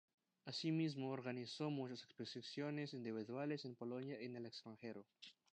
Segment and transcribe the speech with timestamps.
[0.45, 5.05] Asimismo, organizó muchas exposiciones individuales en Polonia y en el extranjero.